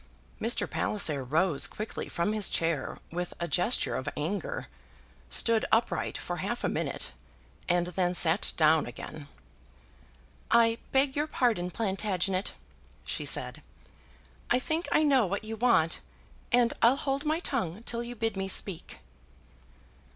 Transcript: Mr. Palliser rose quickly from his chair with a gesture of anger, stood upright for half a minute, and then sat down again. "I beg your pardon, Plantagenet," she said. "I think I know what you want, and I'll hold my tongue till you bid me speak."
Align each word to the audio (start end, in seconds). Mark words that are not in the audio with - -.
Mr. 0.41 0.67
Palliser 0.67 1.23
rose 1.23 1.67
quickly 1.67 2.09
from 2.09 2.33
his 2.33 2.49
chair 2.49 2.97
with 3.11 3.35
a 3.39 3.47
gesture 3.47 3.95
of 3.95 4.09
anger, 4.17 4.65
stood 5.29 5.63
upright 5.71 6.17
for 6.17 6.37
half 6.37 6.63
a 6.63 6.67
minute, 6.67 7.11
and 7.69 7.85
then 7.85 8.15
sat 8.15 8.51
down 8.57 8.87
again. 8.87 9.27
"I 10.49 10.79
beg 10.91 11.15
your 11.15 11.27
pardon, 11.27 11.69
Plantagenet," 11.69 12.53
she 13.05 13.25
said. 13.25 13.61
"I 14.49 14.57
think 14.57 14.87
I 14.91 15.03
know 15.03 15.27
what 15.27 15.43
you 15.43 15.55
want, 15.55 15.99
and 16.51 16.73
I'll 16.81 16.95
hold 16.95 17.23
my 17.23 17.39
tongue 17.39 17.83
till 17.83 18.01
you 18.01 18.15
bid 18.15 18.35
me 18.35 18.47
speak." 18.47 19.01